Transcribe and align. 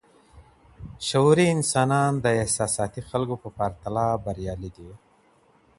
شعوري 1.07 1.45
انسانان 1.55 2.11
د 2.19 2.25
احساساتي 2.43 3.01
خلګو 3.09 3.35
په 3.43 3.49
پرتله 3.57 4.05
بريالي 4.25 4.69
دي. 4.77 4.91